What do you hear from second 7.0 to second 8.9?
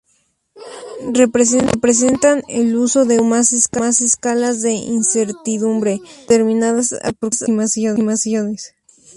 aproximaciones.